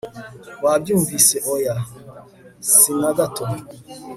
[0.63, 1.75] Wabyumvise Oya
[2.75, 3.45] si na gato